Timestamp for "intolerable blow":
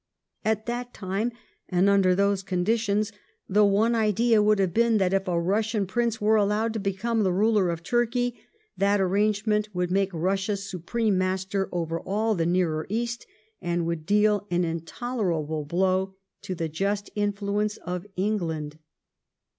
14.63-16.15